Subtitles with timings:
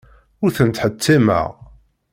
[0.43, 1.47] Ur ten-ttḥettimeɣ.